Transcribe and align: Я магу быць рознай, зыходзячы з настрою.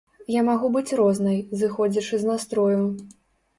Я 0.35 0.41
магу 0.47 0.71
быць 0.75 0.95
рознай, 1.01 1.37
зыходзячы 1.61 2.15
з 2.25 2.31
настрою. 2.33 2.83